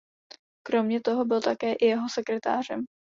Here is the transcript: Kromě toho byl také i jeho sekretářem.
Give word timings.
Kromě 0.63 1.01
toho 1.01 1.25
byl 1.25 1.41
také 1.41 1.73
i 1.73 1.85
jeho 1.85 2.09
sekretářem. 2.09 2.85